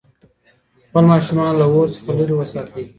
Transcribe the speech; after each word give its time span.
خپل 0.87 1.03
ماشومان 1.11 1.51
له 1.59 1.65
اور 1.73 1.87
څخه 1.95 2.11
لرې 2.17 2.35
وساتئ. 2.37 2.83